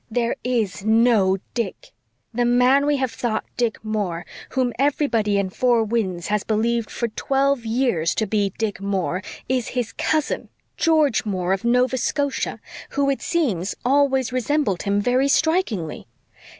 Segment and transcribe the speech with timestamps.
[0.09, 1.91] "There is NO Dick!
[2.33, 7.09] The man we have thought Dick Moore whom everybody in Four Winds has believed for
[7.09, 12.59] twelve years to be Dick Moore is his cousin, George Moore, of Nova Scotia,
[12.97, 16.07] who, it seems, always resembled him very strikingly.